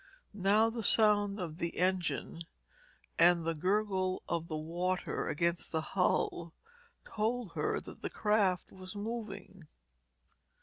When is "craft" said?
8.09-8.71